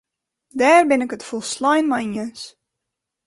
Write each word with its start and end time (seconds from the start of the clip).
Dêr 0.59 0.81
bin 0.89 1.03
ik 1.05 1.15
it 1.15 1.27
folslein 1.29 1.85
mei 1.89 2.05
iens. 2.13 2.41